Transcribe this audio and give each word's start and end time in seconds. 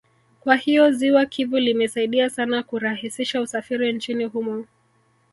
Kwa 0.39 0.55
hiyo 0.55 0.91
ziwa 0.91 1.25
Kivu 1.25 1.57
limesaidia 1.57 2.29
sana 2.29 2.63
kurahisisha 2.63 3.41
usafiri 3.41 3.93
nchini 3.93 4.25
humo 4.25 4.65